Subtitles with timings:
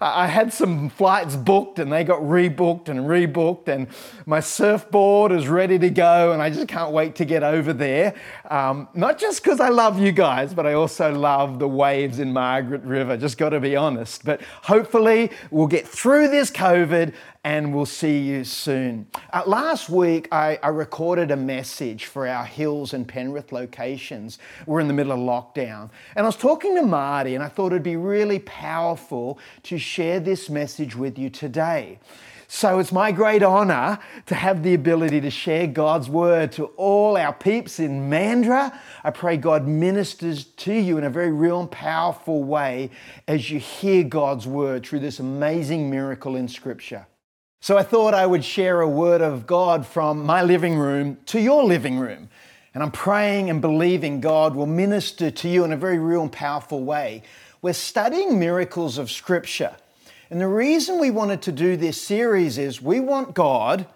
[0.03, 3.87] I had some flights booked and they got rebooked and rebooked, and
[4.27, 8.15] my surfboard is ready to go, and I just can't wait to get over there.
[8.51, 12.33] Um, not just because I love you guys, but I also love the waves in
[12.33, 14.25] Margaret River, just got to be honest.
[14.25, 19.07] But hopefully, we'll get through this COVID and we'll see you soon.
[19.33, 24.39] Uh, last week, I, I, recorded a message for our Hills and Penrith locations.
[24.65, 25.91] We're in the middle of lockdown.
[26.15, 30.21] And I was talking to Marty, and I thought it'd be really powerful to share
[30.21, 31.99] this message with you today.
[32.47, 37.17] So it's my great honor to have the ability to share God's word to all
[37.17, 38.79] our peeps in Mandurah.
[39.03, 42.91] I pray God ministers to you in a very real and powerful way
[43.27, 47.07] as you hear God's word through this amazing miracle in Scripture.
[47.63, 51.41] So I thought I would share a word of God from my living room to
[51.41, 52.29] your living room.
[52.75, 56.33] And I'm praying and believing God will minister to you in a very real and
[56.33, 57.23] powerful way.
[57.63, 59.77] We're studying miracles of Scripture.
[60.29, 63.87] And the reason we wanted to do this series is we want God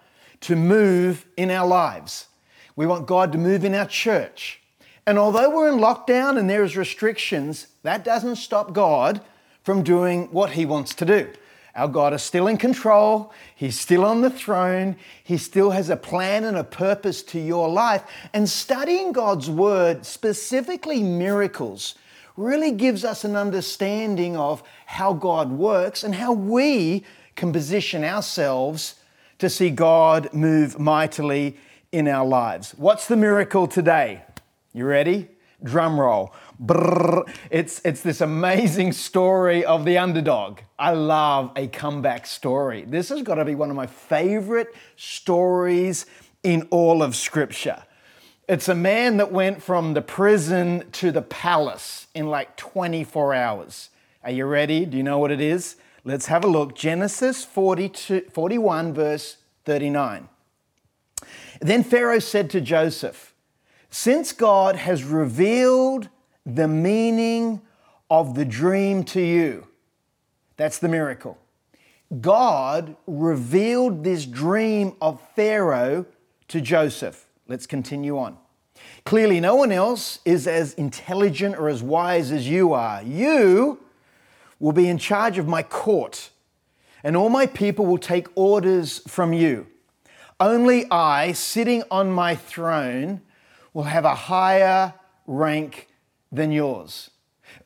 [0.43, 2.28] to move in our lives.
[2.77, 4.60] We want God to move in our church.
[5.06, 9.22] And although we're in lockdown and there's restrictions, that doesn't stop God
[9.65, 11.33] from doing what He wants to do.
[11.76, 13.32] Our God is still in control.
[13.54, 14.97] He's still on the throne.
[15.22, 18.03] He still has a plan and a purpose to your life.
[18.32, 21.94] And studying God's Word, specifically miracles,
[22.34, 27.04] really gives us an understanding of how God works and how we
[27.34, 28.94] can position ourselves
[29.38, 31.59] to see God move mightily
[31.92, 32.75] in our lives.
[32.78, 34.22] What's the miracle today?
[34.72, 35.28] You ready?
[35.62, 36.34] Drum roll.
[36.62, 37.28] Brrr.
[37.50, 40.61] It's, it's this amazing story of the underdog.
[40.78, 42.84] I love a comeback story.
[42.87, 46.06] This has got to be one of my favorite stories
[46.43, 47.83] in all of Scripture.
[48.49, 53.91] It's a man that went from the prison to the palace in like 24 hours.
[54.22, 54.84] Are you ready?
[54.84, 55.77] Do you know what it is?
[56.05, 56.77] Let's have a look.
[56.77, 60.28] Genesis 42, 41, verse 39.
[61.61, 63.34] Then Pharaoh said to Joseph,
[63.99, 66.11] Since God has revealed
[66.45, 67.62] the meaning
[68.11, 69.69] of the dream to you.
[70.59, 71.39] That's the miracle.
[72.21, 76.05] God revealed this dream of Pharaoh
[76.49, 77.27] to Joseph.
[77.49, 78.37] Let's continue on.
[79.07, 83.03] Clearly, no one else is as intelligent or as wise as you are.
[83.03, 83.81] You
[84.61, 86.28] will be in charge of my court,
[87.03, 89.69] and all my people will take orders from you.
[90.39, 93.23] Only I, sitting on my throne,
[93.76, 94.94] will have a higher
[95.26, 95.87] rank
[96.32, 97.10] than yours.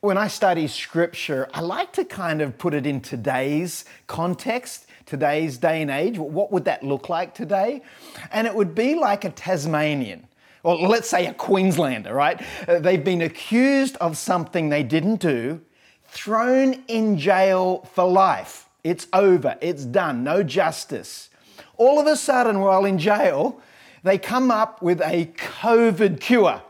[0.01, 5.57] When I study scripture, I like to kind of put it in today's context, today's
[5.57, 6.17] day and age.
[6.17, 7.81] What would that look like today?
[8.29, 10.27] And it would be like a Tasmanian,
[10.63, 12.41] or let's say a Queenslander, right?
[12.67, 15.61] Uh, they've been accused of something they didn't do,
[16.09, 18.67] thrown in jail for life.
[18.83, 21.29] It's over, it's done, no justice.
[21.77, 23.61] All of a sudden, while in jail,
[24.03, 26.61] they come up with a COVID cure.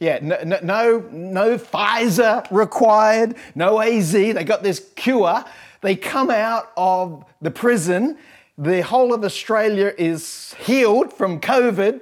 [0.00, 4.12] Yeah, no, no, no Pfizer required, no AZ.
[4.12, 5.44] They got this cure.
[5.82, 8.16] They come out of the prison.
[8.56, 12.00] The whole of Australia is healed from COVID,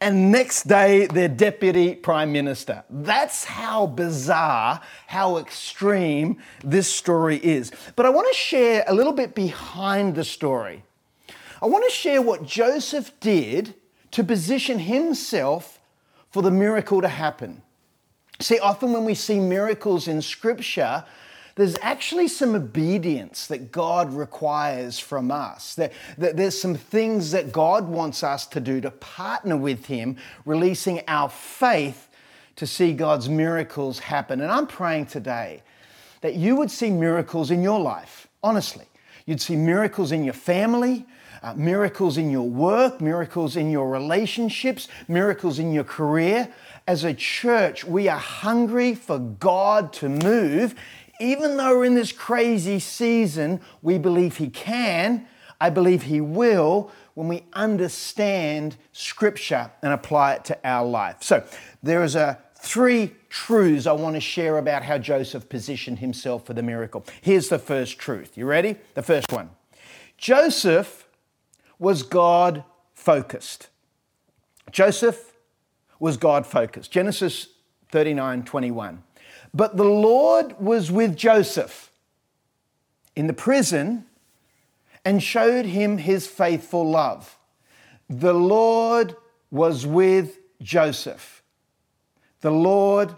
[0.00, 2.82] and next day they're deputy prime minister.
[2.90, 7.70] That's how bizarre, how extreme this story is.
[7.94, 10.82] But I want to share a little bit behind the story.
[11.62, 13.74] I want to share what Joseph did
[14.12, 15.78] to position himself
[16.30, 17.62] for the miracle to happen.
[18.40, 21.04] See, often when we see miracles in Scripture,
[21.56, 25.74] there's actually some obedience that God requires from us.
[25.74, 30.16] That, that there's some things that God wants us to do to partner with Him,
[30.46, 32.08] releasing our faith
[32.56, 34.40] to see God's miracles happen.
[34.40, 35.62] And I'm praying today
[36.22, 38.86] that you would see miracles in your life, honestly.
[39.26, 41.06] You'd see miracles in your family,
[41.42, 46.52] uh, miracles in your work, miracles in your relationships, miracles in your career.
[46.86, 50.74] As a church, we are hungry for God to move.
[51.20, 55.26] Even though we're in this crazy season, we believe He can.
[55.60, 61.16] I believe He will when we understand Scripture and apply it to our life.
[61.20, 61.44] So,
[61.82, 66.52] there is a three truths I want to share about how Joseph positioned himself for
[66.52, 67.04] the miracle.
[67.22, 68.36] Here's the first truth.
[68.36, 68.76] You ready?
[68.94, 69.50] The first one
[70.18, 71.06] Joseph
[71.80, 72.62] was God
[72.94, 73.68] focused.
[74.70, 75.32] Joseph
[75.98, 76.92] was God focused.
[76.92, 77.48] Genesis
[77.90, 79.02] 39 21.
[79.52, 81.90] But the Lord was with Joseph
[83.16, 84.06] in the prison
[85.04, 87.36] and showed him his faithful love.
[88.08, 89.16] The Lord
[89.50, 91.42] was with Joseph.
[92.42, 93.14] The Lord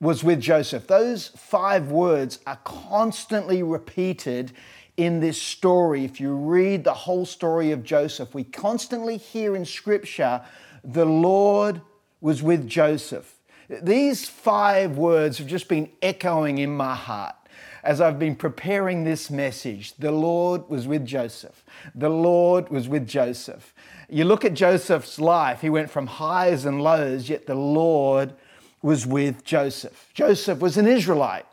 [0.00, 0.86] was with Joseph.
[0.86, 4.52] Those five words are constantly repeated
[4.96, 6.04] in this story.
[6.04, 10.42] If you read the whole story of Joseph, we constantly hear in Scripture,
[10.82, 11.80] the Lord
[12.20, 13.34] was with Joseph.
[13.68, 17.34] These five words have just been echoing in my heart
[17.82, 19.94] as I've been preparing this message.
[19.96, 21.64] The Lord was with Joseph.
[21.94, 23.72] The Lord was with Joseph.
[24.08, 28.34] You look at Joseph's life, he went from highs and lows, yet the Lord
[28.82, 30.10] was with Joseph.
[30.14, 31.46] Joseph was an Israelite.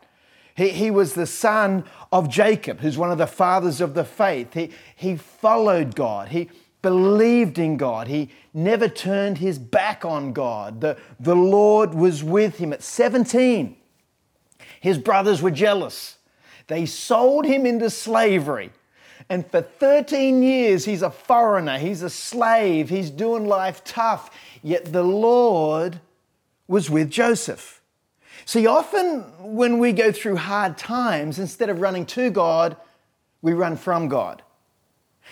[0.56, 4.54] He, he was the son of Jacob, who's one of the fathers of the faith.
[4.54, 6.28] He, he followed God.
[6.28, 6.48] He
[6.80, 8.08] believed in God.
[8.08, 10.80] He never turned his back on God.
[10.80, 12.72] The, the Lord was with him.
[12.72, 13.76] At 17,
[14.80, 16.18] his brothers were jealous.
[16.66, 18.70] They sold him into slavery.
[19.28, 24.30] And for 13 years, he's a foreigner, he's a slave, he's doing life tough.
[24.62, 26.00] Yet the Lord
[26.68, 27.80] was with Joseph.
[28.46, 32.76] See, often when we go through hard times, instead of running to God,
[33.42, 34.42] we run from God.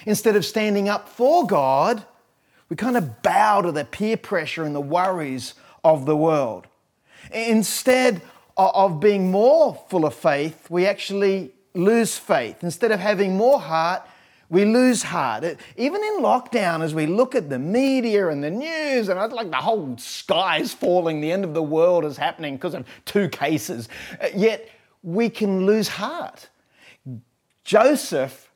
[0.06, 2.05] Instead of standing up for God,
[2.69, 5.55] we kind of bow to the peer pressure and the worries
[5.85, 6.67] of the world.
[7.32, 8.23] Instead
[8.56, 12.62] of being more full of faith, we actually lose faith.
[12.62, 14.03] Instead of having more heart,
[14.52, 15.44] we lose heart.
[15.78, 19.50] Even in lockdown, as we look at the media and the news, and it's like
[19.50, 23.31] the whole sky is falling, the end of the world is happening because of two
[23.31, 23.88] cases,
[24.20, 24.69] uh, yet
[25.02, 26.50] we can lose heart.
[27.64, 28.52] Joseph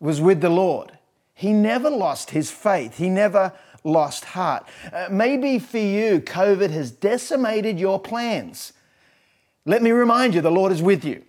[0.00, 0.98] was with the Lord.
[1.32, 2.98] He never lost his faith.
[2.98, 3.54] He never
[3.84, 4.66] lost heart.
[4.92, 8.74] Uh, maybe for you, COVID has decimated your plans.
[9.64, 11.24] Let me remind you, the Lord is with you.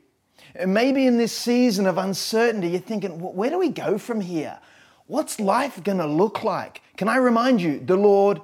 [0.66, 4.60] Maybe in this season of uncertainty, you're thinking, where do we go from here?
[5.08, 6.82] What's life going to look like?
[6.96, 8.40] Can I remind you, the Lord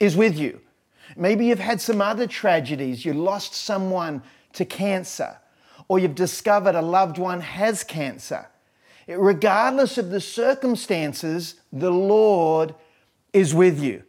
[0.00, 0.60] is with you.
[1.16, 3.04] Maybe you've had some other tragedies.
[3.04, 4.22] You lost someone
[4.54, 5.36] to cancer,
[5.88, 8.48] or you've discovered a loved one has cancer.
[9.06, 12.74] Regardless of the circumstances, the Lord
[13.32, 14.02] is with you.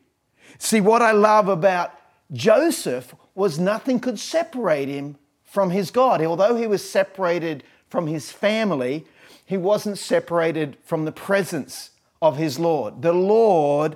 [0.57, 1.91] See, what I love about
[2.31, 5.18] Joseph was nothing could separate him
[5.56, 6.22] from his God.
[6.22, 9.06] Although he was separated from his family,
[9.46, 11.91] he wasn't separated from the presence
[12.22, 13.01] of his Lord.
[13.01, 13.96] The Lord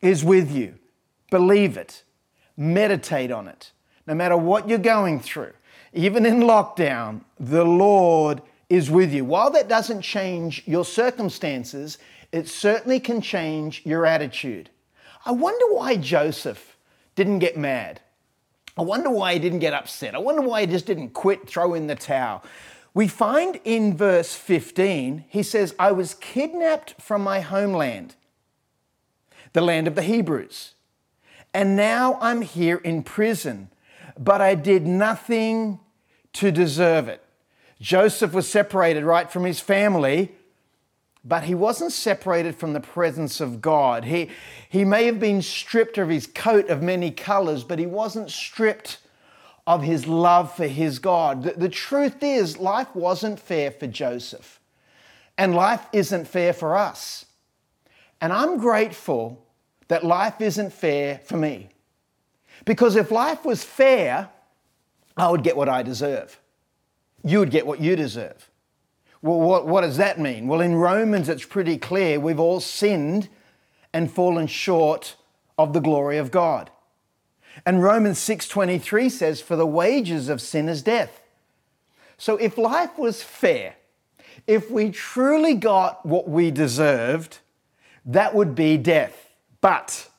[0.00, 0.76] is with you.
[1.30, 2.04] Believe it.
[2.56, 3.70] Meditate on it.
[4.06, 5.52] No matter what you're going through,
[5.92, 8.40] even in lockdown, the Lord
[8.70, 9.26] is with you.
[9.26, 11.98] While that doesn't change your circumstances,
[12.32, 14.70] it certainly can change your attitude.
[15.26, 16.78] I wonder why Joseph
[17.14, 18.00] didn't get mad.
[18.76, 20.14] I wonder why he didn't get upset.
[20.14, 22.42] I wonder why he just didn't quit, throw in the towel.
[22.92, 28.14] We find in verse 15, he says, I was kidnapped from my homeland,
[29.52, 30.74] the land of the Hebrews,
[31.52, 33.70] and now I'm here in prison,
[34.18, 35.80] but I did nothing
[36.34, 37.22] to deserve it.
[37.80, 40.32] Joseph was separated right from his family
[41.24, 44.04] but he wasn't separated from the presence of God.
[44.04, 44.30] He,
[44.68, 48.98] he may have been stripped of his coat of many colors, but he wasn't stripped
[49.66, 51.44] of his love for his God.
[51.44, 54.60] The, the truth is, life wasn't fair for Joseph,
[55.38, 57.24] and life isn't fair for us.
[58.20, 59.46] And I'm grateful
[59.88, 61.70] that life isn't fair for me.
[62.64, 64.28] Because if life was fair,
[65.16, 66.38] I would get what I deserve.
[67.22, 68.50] You would get what you deserve.
[69.24, 70.48] Well, what, what does that mean?
[70.48, 73.30] Well, in Romans, it's pretty clear we've all sinned
[73.90, 75.16] and fallen short
[75.56, 76.70] of the glory of God.
[77.64, 81.22] And Romans 6:23 says for the wages of sin is death.
[82.18, 83.76] So if life was fair,
[84.46, 87.38] if we truly got what we deserved,
[88.04, 89.30] that would be death.
[89.62, 90.10] But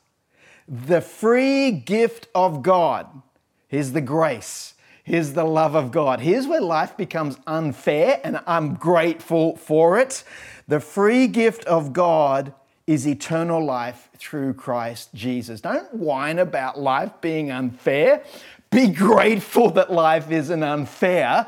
[0.68, 3.22] the free gift of God,
[3.70, 4.74] is the grace,
[5.06, 6.20] here's the love of God.
[6.20, 10.26] Here's where life becomes unfair, and I'm grateful for it.
[10.68, 12.54] The free gift of God
[12.86, 15.62] is eternal life through Christ Jesus.
[15.62, 18.24] Don't whine about life being unfair.
[18.70, 21.48] Be grateful that life isn't unfair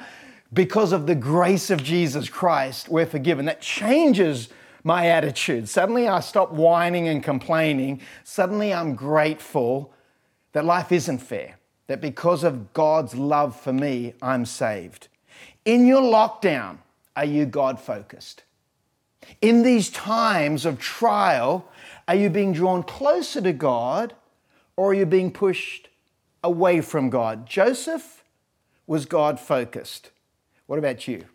[0.54, 3.46] because of the grace of Jesus Christ, we're forgiven.
[3.46, 4.50] That changes
[4.84, 5.68] my attitude.
[5.68, 8.02] Suddenly I stop whining and complaining.
[8.24, 9.94] Suddenly I'm grateful
[10.54, 11.57] that life isn't fair,
[11.88, 15.08] that because of God's love for me, I'm saved.
[15.65, 16.77] In your lockdown,
[17.15, 18.44] are you God focused?
[19.41, 21.67] In these times of trial,
[22.08, 24.13] are you being drawn closer to God
[24.75, 25.89] or are you being pushed
[26.44, 27.46] away from God?
[27.46, 28.24] Joseph
[28.86, 30.12] was God focused.
[30.67, 31.25] What about you?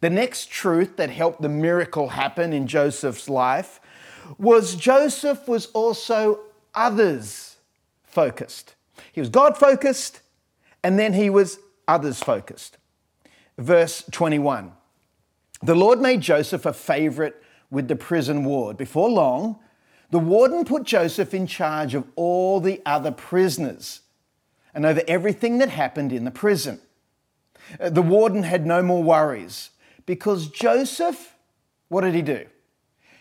[0.00, 3.80] The next truth that helped the miracle happen in Joseph's life
[4.38, 6.40] was Joseph was also
[6.74, 7.56] others
[8.04, 8.74] focused.
[9.14, 10.22] He was God focused
[10.82, 12.78] and then he was others focused.
[13.56, 14.72] Verse 21
[15.62, 17.40] The Lord made Joseph a favorite
[17.70, 18.76] with the prison ward.
[18.76, 19.60] Before long,
[20.10, 24.00] the warden put Joseph in charge of all the other prisoners
[24.74, 26.80] and over everything that happened in the prison.
[27.78, 29.70] Uh, the warden had no more worries
[30.06, 31.36] because Joseph,
[31.86, 32.46] what did he do?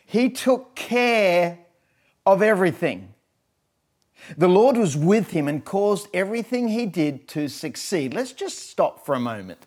[0.07, 1.59] He took care
[2.25, 3.12] of everything.
[4.37, 8.13] The Lord was with him and caused everything he did to succeed.
[8.13, 9.65] Let's just stop for a moment.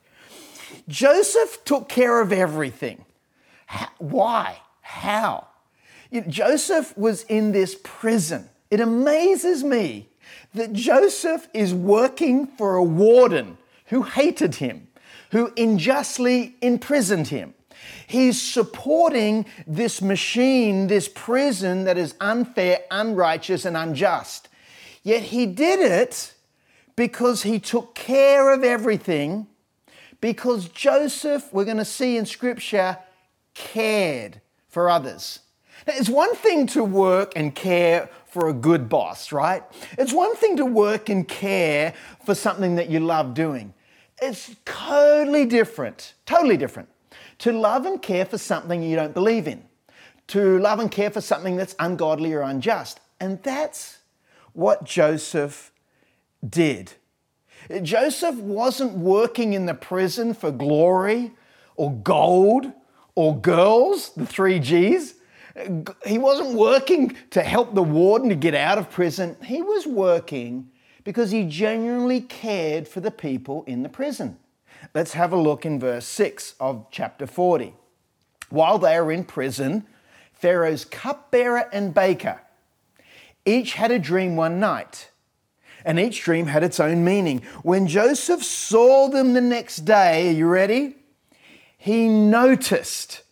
[0.88, 3.04] Joseph took care of everything.
[3.98, 4.58] Why?
[4.80, 5.48] How?
[6.28, 8.48] Joseph was in this prison.
[8.70, 10.08] It amazes me
[10.54, 14.88] that Joseph is working for a warden who hated him,
[15.30, 17.54] who unjustly imprisoned him.
[18.06, 24.45] He's supporting this machine, this prison that is unfair, unrighteous, and unjust.
[25.06, 26.34] Yet he did it
[26.96, 29.46] because he took care of everything,
[30.20, 32.98] because Joseph, we're going to see in Scripture,
[33.54, 35.38] cared for others.
[35.86, 39.62] Now, it's one thing to work and care for a good boss, right?
[39.96, 41.94] It's one thing to work and care
[42.24, 43.74] for something that you love doing.
[44.20, 46.88] It's totally different, totally different
[47.38, 49.62] to love and care for something you don't believe in,
[50.26, 52.98] to love and care for something that's ungodly or unjust.
[53.20, 53.98] And that's
[54.56, 55.70] what Joseph
[56.48, 56.94] did.
[57.82, 61.32] Joseph wasn't working in the prison for glory
[61.76, 62.72] or gold
[63.14, 65.14] or girls, the three G's.
[66.06, 69.36] He wasn't working to help the warden to get out of prison.
[69.44, 70.70] He was working
[71.04, 74.38] because he genuinely cared for the people in the prison.
[74.94, 77.74] Let's have a look in verse 6 of chapter 40.
[78.48, 79.86] While they are in prison,
[80.32, 82.40] Pharaoh's cupbearer and baker
[83.46, 85.10] each had a dream one night,
[85.84, 87.42] and each dream had its own meaning.
[87.62, 90.96] When Joseph saw them the next day, are you ready?
[91.78, 93.22] He noticed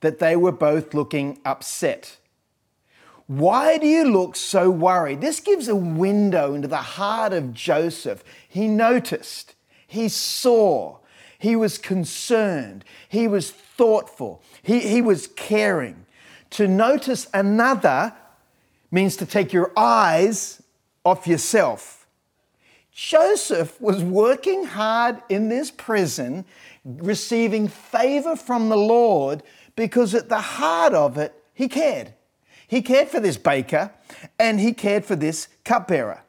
[0.00, 2.16] that they were both looking upset.
[3.26, 5.20] Why do you look so worried?
[5.20, 8.24] This gives a window into the heart of Joseph.
[8.48, 9.54] He noticed,
[9.86, 10.98] he saw,
[11.38, 16.06] he was concerned, he was thoughtful, he, he was caring.
[16.50, 18.14] To notice another
[18.90, 20.62] means to take your eyes
[21.04, 22.06] off yourself.
[22.92, 26.44] Joseph was working hard in this prison,
[26.84, 29.42] receiving favor from the Lord
[29.76, 32.12] because at the heart of it, he cared.
[32.66, 33.92] He cared for this baker
[34.38, 36.22] and he cared for this cupbearer.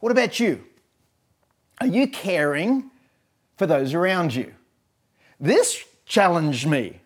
[0.00, 0.64] What about you?
[1.80, 2.90] Are you caring
[3.56, 4.54] for those around you?
[5.38, 7.00] This challenged me.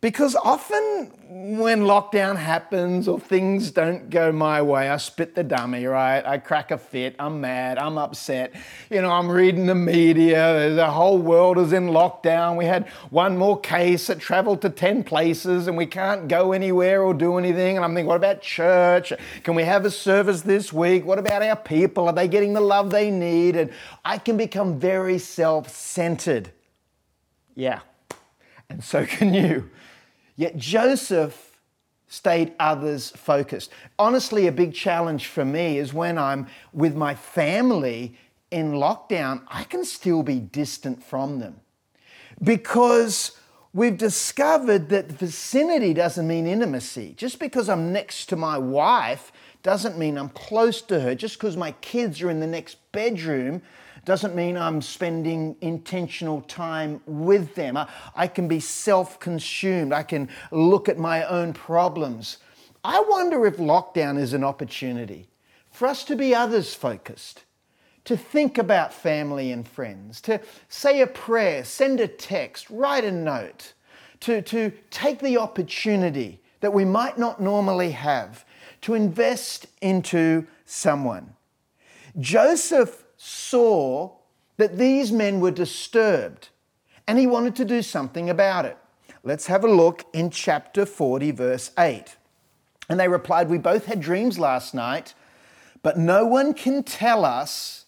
[0.00, 5.86] Because often when lockdown happens or things don't go my way, I spit the dummy,
[5.86, 6.24] right?
[6.26, 8.52] I crack a fit, I'm mad, I'm upset.
[8.90, 12.56] You know, I'm reading the media, the whole world is in lockdown.
[12.56, 17.02] We had one more case that traveled to 10 places and we can't go anywhere
[17.02, 17.76] or do anything.
[17.76, 19.12] And I'm thinking, what about church?
[19.44, 21.04] Can we have a service this week?
[21.04, 22.06] What about our people?
[22.08, 23.56] Are they getting the love they need?
[23.56, 23.70] And
[24.04, 26.50] I can become very self centered.
[27.54, 27.80] Yeah,
[28.68, 29.70] and so can you.
[30.36, 31.58] Yet Joseph
[32.08, 33.70] stayed others focused.
[33.98, 38.16] Honestly, a big challenge for me is when I'm with my family
[38.50, 41.60] in lockdown, I can still be distant from them
[42.42, 43.32] because
[43.72, 47.14] we've discovered that vicinity doesn't mean intimacy.
[47.16, 51.14] Just because I'm next to my wife doesn't mean I'm close to her.
[51.14, 53.62] Just because my kids are in the next bedroom
[54.06, 57.76] doesn't mean I'm spending intentional time with them.
[57.76, 59.92] I, I can be self consumed.
[59.92, 62.38] I can look at my own problems.
[62.84, 65.28] I wonder if lockdown is an opportunity
[65.72, 67.44] for us to be others focused,
[68.04, 73.10] to think about family and friends, to say a prayer, send a text, write a
[73.10, 73.74] note,
[74.20, 78.44] to, to take the opportunity that we might not normally have
[78.82, 81.34] to invest into someone.
[82.20, 84.10] Joseph saw
[84.56, 86.48] that these men were disturbed
[87.06, 88.76] and he wanted to do something about it.
[89.22, 92.16] Let's have a look in chapter 40, verse 8.
[92.88, 95.14] And they replied, We both had dreams last night,
[95.82, 97.86] but no one can tell us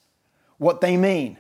[0.58, 1.38] what they mean.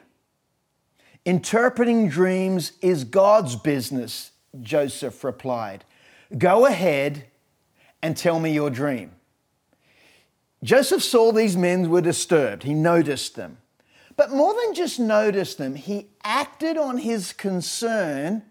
[1.24, 5.84] Interpreting dreams is God's business, Joseph replied.
[6.36, 7.26] Go ahead
[8.02, 9.12] and tell me your dream.
[10.62, 12.62] Joseph saw these men were disturbed.
[12.64, 13.58] He noticed them.
[14.18, 18.42] But more than just notice them, he acted on his concern,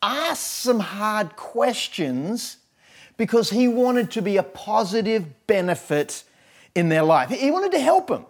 [0.00, 2.58] asked some hard questions
[3.16, 6.22] because he wanted to be a positive benefit
[6.76, 7.28] in their life.
[7.28, 8.26] He wanted to help them.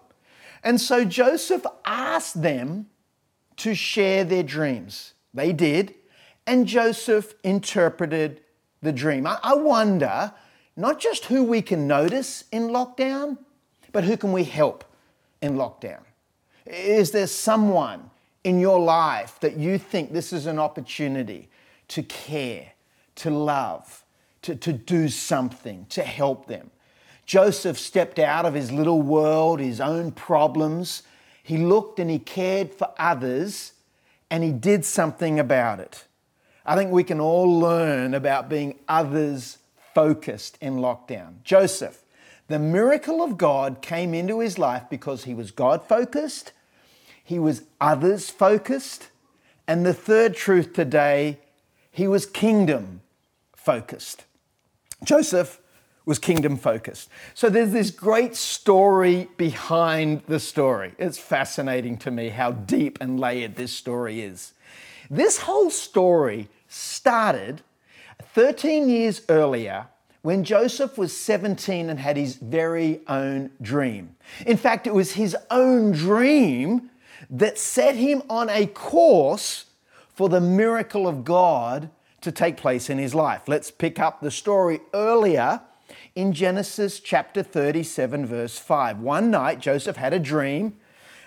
[0.63, 2.87] And so Joseph asked them
[3.57, 5.13] to share their dreams.
[5.35, 5.95] They did,
[6.47, 8.41] and Joseph interpreted
[8.81, 9.27] the dream.
[9.27, 10.33] I wonder
[10.79, 13.37] not just who we can notice in lockdown,
[13.93, 14.83] but who can we help
[15.43, 16.01] in lockdown?
[16.67, 18.11] Is there someone
[18.43, 21.49] in your life that you think this is an opportunity
[21.89, 22.73] to care,
[23.17, 24.05] to love,
[24.43, 26.71] to, to do something, to help them?
[27.27, 31.03] Joseph stepped out of his little world, his own problems.
[31.43, 33.73] He looked and he cared for others
[34.31, 36.05] and he did something about it.
[36.67, 39.59] I think we can all learn about being others
[39.95, 41.43] focused in lockdown.
[41.45, 42.04] Joseph,
[42.49, 46.53] the miracle of God came into his life because he was God focused,
[47.23, 49.09] he was others focused,
[49.67, 51.39] and the third truth today,
[51.91, 53.01] he was kingdom
[53.55, 54.25] focused.
[55.03, 55.61] Joseph
[56.05, 57.09] was kingdom focused.
[57.33, 60.93] So there's this great story behind the story.
[60.99, 64.53] It's fascinating to me how deep and layered this story is.
[65.11, 67.63] This whole story started
[68.35, 69.87] 13 years earlier
[70.25, 74.17] when Joseph was 17 and had his very own dream.
[74.47, 76.89] In fact, it was his own dream
[77.29, 79.67] that set him on a course
[80.15, 81.91] for the miracle of God
[82.23, 83.43] to take place in his life.
[83.49, 85.61] Let's pick up the story earlier
[86.15, 89.01] in Genesis chapter 37, verse 5.
[89.01, 90.75] One night, Joseph had a dream,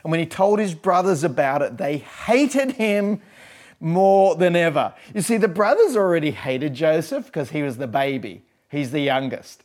[0.04, 3.22] and when he told his brothers about it, they hated him
[3.80, 4.96] more than ever.
[5.14, 9.63] You see, the brothers already hated Joseph because he was the baby, he's the youngest.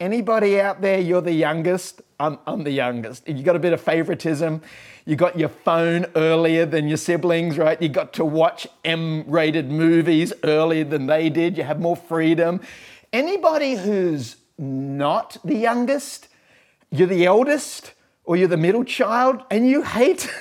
[0.00, 2.02] Anybody out there, you're the youngest?
[2.18, 3.28] I'm, I'm the youngest.
[3.28, 4.60] You got a bit of favoritism.
[5.06, 7.80] You got your phone earlier than your siblings, right?
[7.80, 11.56] You got to watch M rated movies earlier than they did.
[11.56, 12.60] You have more freedom.
[13.12, 16.28] Anybody who's not the youngest,
[16.90, 17.92] you're the eldest,
[18.24, 20.20] or you're the middle child and you hate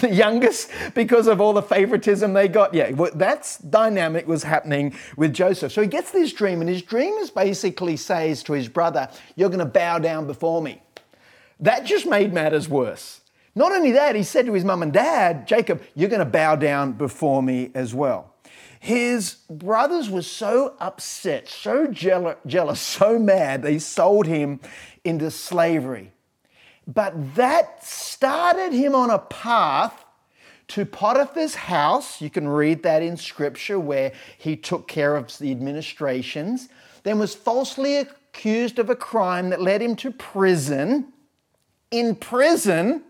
[0.00, 2.74] the youngest because of all the favoritism they got.
[2.74, 5.72] Yeah, well, that's dynamic was happening with Joseph.
[5.72, 9.48] So he gets this dream, and his dream is basically says to his brother, You're
[9.48, 10.82] going to bow down before me.
[11.60, 13.20] That just made matters worse.
[13.54, 16.56] Not only that, he said to his mum and dad, Jacob, you're going to bow
[16.56, 18.34] down before me as well.
[18.80, 24.60] His brothers were so upset, so jealous, so mad, they sold him
[25.04, 26.12] into slavery.
[26.86, 30.04] But that started him on a path
[30.68, 32.20] to Potiphar's house.
[32.20, 36.68] You can read that in scripture where he took care of the administrations,
[37.02, 41.12] then was falsely accused of a crime that led him to prison.
[41.90, 43.02] In prison,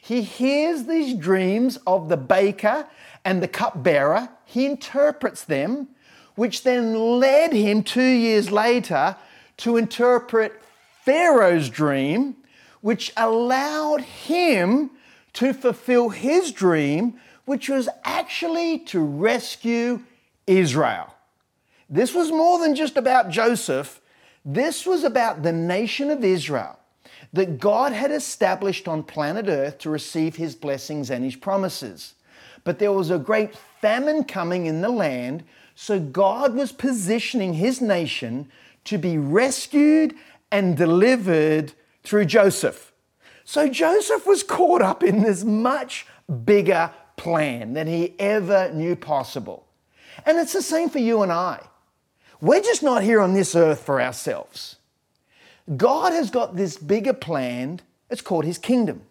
[0.00, 2.86] he hears these dreams of the baker
[3.24, 4.28] and the cupbearer.
[4.44, 5.88] He interprets them,
[6.34, 9.16] which then led him two years later
[9.58, 10.60] to interpret
[11.04, 12.36] Pharaoh's dream
[12.84, 14.90] which allowed him
[15.32, 19.98] to fulfill his dream, which was actually to rescue
[20.46, 21.14] Israel.
[21.88, 24.02] This was more than just about Joseph,
[24.44, 26.78] this was about the nation of Israel
[27.32, 32.12] that God had established on planet Earth to receive his blessings and his promises.
[32.64, 35.44] But there was a great famine coming in the land,
[35.74, 38.50] so God was positioning his nation
[38.84, 40.14] to be rescued
[40.52, 41.72] and delivered
[42.04, 42.92] through Joseph.
[43.44, 46.06] So Joseph was caught up in this much
[46.44, 49.66] bigger plan than he ever knew possible.
[50.24, 51.66] And it's the same for you and I.
[52.40, 54.76] We're just not here on this earth for ourselves.
[55.76, 59.02] God has got this bigger plan, it's called his kingdom.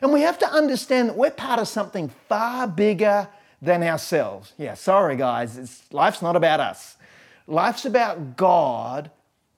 [0.00, 3.28] And we have to understand that we're part of something far bigger
[3.60, 4.52] than ourselves.
[4.58, 6.96] Yeah, sorry guys, it's, life's not about us.
[7.46, 9.10] Life's about God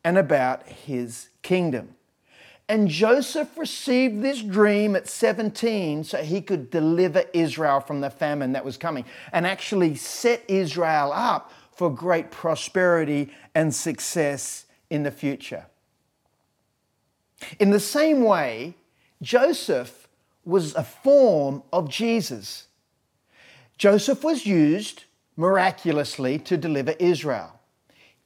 [0.05, 1.97] and about His kingdom.
[2.71, 8.53] And Joseph received this dream at 17 so he could deliver Israel from the famine
[8.53, 15.11] that was coming and actually set Israel up for great prosperity and success in the
[15.11, 15.67] future.
[17.59, 18.77] In the same way,
[19.21, 20.07] Joseph
[20.45, 22.69] was a form of Jesus.
[23.79, 25.07] Joseph was used
[25.37, 27.60] miraculously to deliver Israel.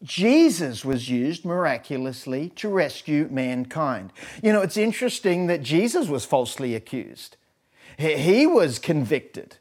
[0.04, 4.12] Jesus was used miraculously to rescue mankind.
[4.42, 7.38] You know, it's interesting that Jesus was falsely accused.
[7.96, 9.56] He was convicted,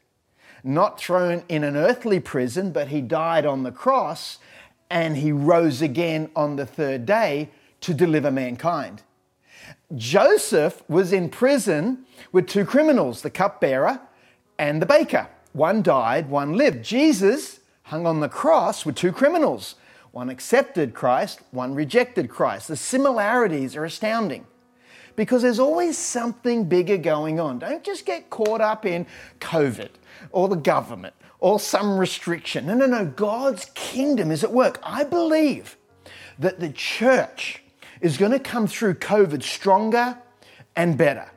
[0.62, 4.38] not thrown in an earthly prison, but he died on the cross
[4.90, 7.48] and he rose again on the third day
[7.80, 9.02] to deliver mankind.
[9.94, 14.00] Joseph was in prison with two criminals, the cupbearer
[14.58, 15.28] and the baker.
[15.52, 16.84] One died, one lived.
[16.84, 19.76] Jesus hung on the cross with two criminals
[20.14, 22.68] one accepted Christ, one rejected Christ.
[22.68, 24.46] The similarities are astounding
[25.16, 27.58] because there's always something bigger going on.
[27.58, 29.06] Don't just get caught up in
[29.40, 29.88] COVID
[30.30, 32.64] or the government or some restriction.
[32.66, 33.04] No, no, no.
[33.04, 34.78] God's kingdom is at work.
[34.84, 35.76] I believe
[36.38, 37.64] that the church
[38.00, 40.16] is going to come through COVID stronger
[40.76, 41.28] and better.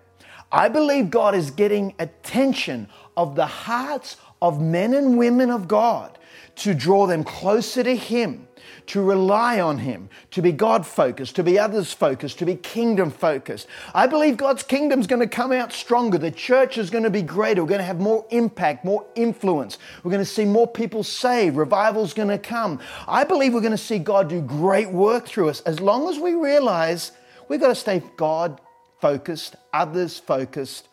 [0.51, 6.17] I believe God is getting attention of the hearts of men and women of God
[6.57, 8.47] to draw them closer to Him
[8.87, 13.11] to rely on Him, to be God focused, to be others focused, to be kingdom
[13.11, 13.67] focused.
[13.93, 16.17] I believe God's kingdom is going to come out stronger.
[16.17, 17.61] The church is going to be greater.
[17.63, 19.77] We're going to have more impact, more influence.
[20.03, 21.57] We're going to see more people saved.
[21.57, 22.79] Revival's going to come.
[23.07, 26.17] I believe we're going to see God do great work through us as long as
[26.17, 27.11] we realize
[27.49, 28.59] we've got to stay God
[28.99, 30.87] focused, others focused,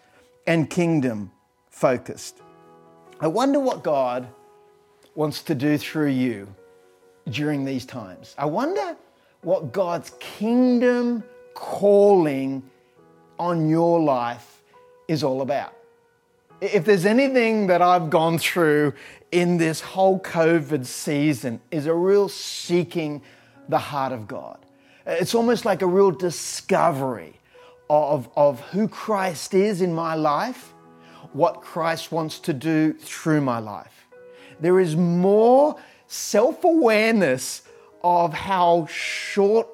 [0.46, 1.30] and kingdom
[1.70, 2.40] focused.
[3.20, 4.28] I wonder what God
[5.14, 6.52] wants to do through you
[7.28, 8.34] during these times.
[8.36, 8.96] I wonder
[9.42, 11.22] what God's kingdom
[11.54, 12.62] calling
[13.38, 14.62] on your life
[15.08, 15.74] is all about.
[16.60, 18.94] If there's anything that I've gone through
[19.32, 23.22] in this whole COVID season is a real seeking
[23.68, 24.58] the heart of God.
[25.06, 27.40] It's almost like a real discovery
[27.90, 30.72] of, of who Christ is in my life,
[31.32, 34.06] what Christ wants to do through my life.
[34.60, 37.62] There is more self awareness
[38.02, 39.68] of how short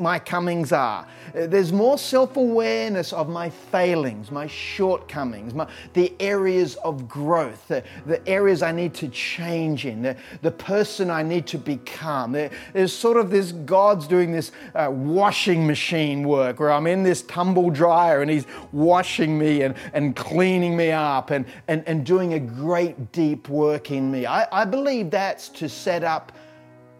[0.00, 1.06] my comings are.
[1.34, 7.84] There's more self awareness of my failings, my shortcomings, my, the areas of growth, the,
[8.06, 12.32] the, areas I need to change in, the, the person I need to become.
[12.32, 17.02] There, there's sort of this God's doing this uh, washing machine work where I'm in
[17.02, 22.04] this tumble dryer and He's washing me and, and cleaning me up and, and, and
[22.04, 24.26] doing a great deep work in me.
[24.26, 26.32] I, I believe that's to set up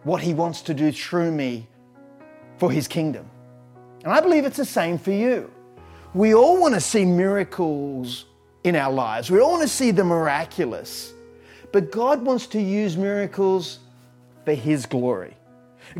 [0.03, 1.67] what He wants to do through me
[2.61, 3.25] for his kingdom.
[4.03, 5.49] And I believe it's the same for you.
[6.13, 8.25] We all want to see miracles
[8.63, 11.11] in our lives, we all want to see the miraculous.
[11.71, 13.79] But God wants to use miracles
[14.45, 15.35] for his glory.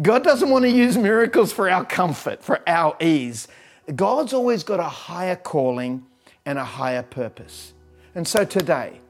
[0.03, 3.47] God doesn't want to use miracles for our comfort, for our ease.
[3.95, 6.05] God's always got a higher calling
[6.45, 7.73] and a higher purpose.
[8.13, 9.01] And so today,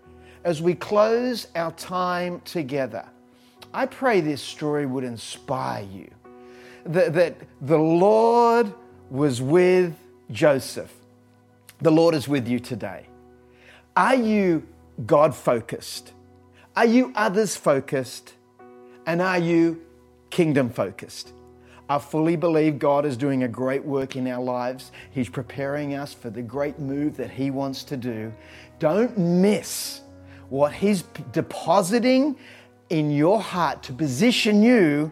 [0.45, 3.03] as we close our time together,
[3.73, 6.09] I pray this story would inspire you
[6.85, 8.73] that, that the Lord
[9.09, 9.93] was with
[10.31, 10.93] Joseph.
[11.81, 13.07] The Lord is with you today.
[13.95, 14.67] Are you
[15.05, 16.13] God focused?
[16.75, 18.33] Are you others focused?
[19.05, 19.81] And are you
[20.29, 21.33] kingdom focused?
[21.89, 24.93] I fully believe God is doing a great work in our lives.
[25.11, 28.31] He's preparing us for the great move that He wants to do.
[28.79, 29.99] Don't miss
[30.47, 31.01] what He's
[31.33, 32.37] depositing
[32.89, 35.11] in your heart to position you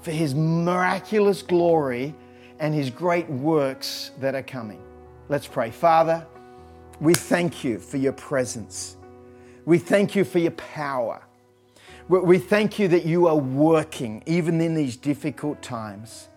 [0.00, 2.14] for his miraculous glory
[2.58, 4.82] and his great works that are coming.
[5.28, 5.70] Let's pray.
[5.70, 6.26] Father,
[7.00, 8.96] we thank you for your presence.
[9.64, 11.22] We thank you for your power.
[12.08, 16.28] We thank you that you are working even in these difficult times.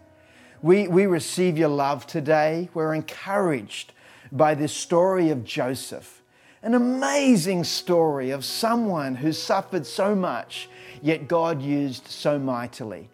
[0.61, 2.69] We, we receive your love today.
[2.73, 3.93] We're encouraged
[4.31, 6.21] by this story of Joseph,
[6.61, 10.69] an amazing story of someone who suffered so much,
[11.01, 13.09] yet God used so mightily.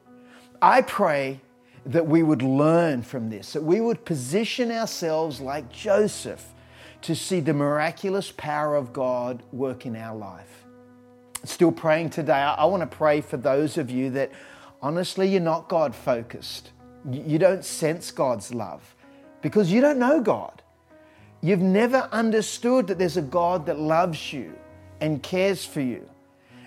[0.61, 1.39] I pray
[1.85, 6.45] that we would learn from this, that we would position ourselves like Joseph
[7.01, 10.65] to see the miraculous power of God work in our life.
[11.43, 14.31] Still praying today, I, want to pray for those of you that
[14.81, 16.71] honestly you're not God focused.
[17.09, 18.95] You don't sense God's love
[19.41, 20.61] because you don't know God.
[21.41, 24.53] You've never understood that there's a God that loves you
[24.99, 26.09] and cares for you.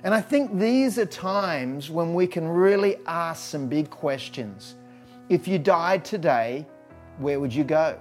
[0.02, 4.76] And I think these are times when we can really ask some big questions.
[5.28, 6.66] If you died today,
[7.18, 7.98] where would you go?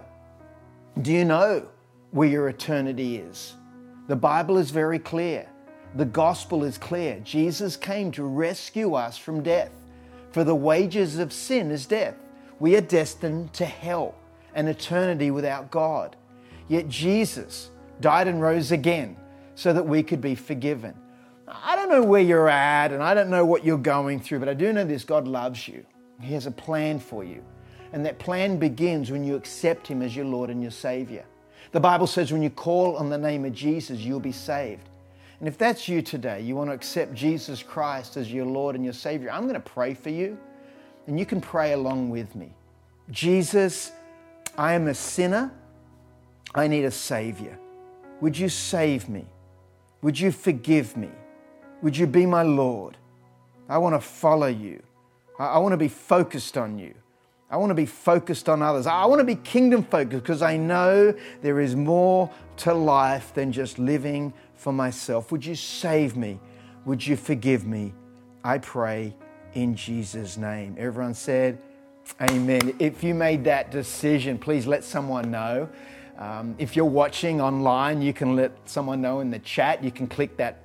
[1.02, 1.68] Do you know
[2.12, 3.56] where your eternity is?
[4.08, 5.48] The Bible is very clear.
[5.96, 7.20] The gospel is clear.
[7.20, 9.72] Jesus came to rescue us from death.
[10.32, 12.16] For the wages of sin is death.
[12.60, 14.16] We are destined to hell,
[14.54, 16.16] an eternity without God.
[16.68, 19.18] Yet Jesus died and rose again
[19.56, 20.94] so that we could be forgiven.
[21.52, 24.50] I don't know where you're at and I don't know what you're going through, but
[24.50, 25.86] I do know this God loves you.
[26.22, 27.44] He has a plan for you.
[27.92, 31.26] And that plan begins when you accept Him as your Lord and your Savior.
[31.72, 34.90] The Bible says when you call on the name of Jesus, you'll be saved.
[35.40, 38.84] And if that's you today, you want to accept Jesus Christ as your Lord and
[38.84, 40.38] your Savior, I'm going to pray for you,
[41.08, 42.54] and you can pray along with me.
[43.10, 43.92] Jesus,
[44.58, 45.52] I am a sinner.
[46.54, 47.58] I need a Savior.
[48.22, 49.26] Would you save me?
[50.02, 51.10] Would you forgive me?
[51.82, 52.98] Would you be my Lord?
[53.68, 54.82] I want to follow you.
[55.38, 56.94] I want to be focused on you.
[57.50, 58.86] I want to be focused on others.
[58.86, 63.52] I want to be kingdom focused because I know there is more to life than
[63.52, 65.32] just living for myself.
[65.32, 66.40] Would you save me?
[66.86, 67.94] Would you forgive me?
[68.44, 69.16] I pray
[69.54, 70.76] in Jesus' name.
[70.78, 71.60] Everyone said,
[72.22, 72.76] Amen.
[72.80, 75.70] If you made that decision, please let someone know.
[76.18, 79.84] Um, if you're watching online, you can let someone know in the chat.
[79.84, 80.60] You can click that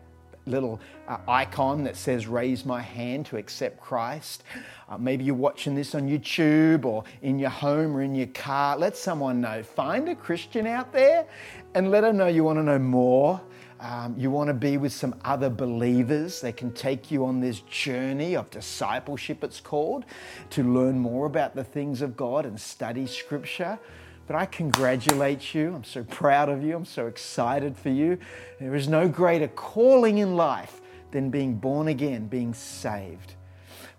[0.46, 4.44] little uh, icon that says raise my hand to accept Christ.
[4.88, 8.76] Uh, maybe you're watching this on YouTube or in your home or in your car.
[8.76, 9.62] Let someone know.
[9.62, 11.26] Find a Christian out there
[11.74, 13.40] and let them know you want to know more.
[13.80, 16.40] Um, you want to be with some other believers.
[16.40, 20.04] They can take you on this journey of discipleship, it's called,
[20.50, 23.78] to learn more about the things of God and study Scripture.
[24.26, 25.74] But I congratulate you.
[25.74, 26.74] I'm so proud of you.
[26.76, 28.18] I'm so excited for you.
[28.58, 33.34] There is no greater calling in life than being born again, being saved.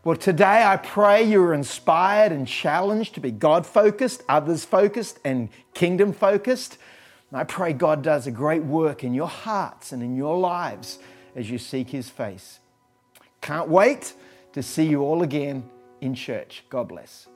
[0.03, 5.19] Well, today I pray you are inspired and challenged to be God focused, others focused,
[5.25, 6.77] and kingdom focused.
[7.33, 10.99] I pray God does a great work in your hearts and in your lives
[11.35, 12.59] as you seek His face.
[13.41, 14.13] Can't wait
[14.53, 16.63] to see you all again in church.
[16.69, 17.27] God bless.